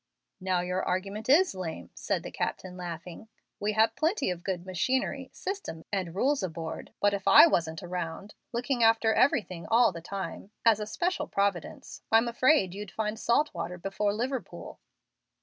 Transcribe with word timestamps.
"Now 0.39 0.61
your 0.61 0.81
argument 0.83 1.29
is 1.29 1.53
lame," 1.53 1.91
said 1.93 2.23
the 2.23 2.31
captain, 2.31 2.75
laughing. 2.75 3.27
"We 3.59 3.73
have 3.73 3.95
plenty 3.95 4.31
of 4.31 4.43
good 4.43 4.65
machinery, 4.65 5.29
system, 5.31 5.85
and 5.93 6.15
rules 6.15 6.41
aboard, 6.41 6.91
but 6.99 7.13
if 7.13 7.27
I 7.27 7.45
wasn't 7.45 7.83
around, 7.83 8.33
looking 8.51 8.81
after 8.83 9.13
everything 9.13 9.67
all 9.69 9.91
the 9.91 10.01
time, 10.01 10.49
as 10.65 10.79
a 10.79 10.87
special 10.87 11.27
Providence, 11.27 12.01
I'm 12.11 12.27
afraid 12.27 12.73
you'd 12.73 12.89
find 12.89 13.19
salt 13.19 13.53
water 13.53 13.77
before 13.77 14.11
Liverpool." 14.11 14.79